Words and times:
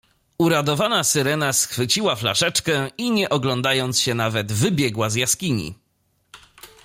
"Uradowana 0.37 1.03
Syrena 1.03 1.53
schwyciła 1.53 2.15
flaszeczkę 2.15 2.89
i, 2.97 3.11
nie 3.11 3.29
oglądając 3.29 3.99
się 3.99 4.13
nawet, 4.13 4.51
wybiegła 4.51 5.09
z 5.09 5.15
jaskini." 5.15 5.75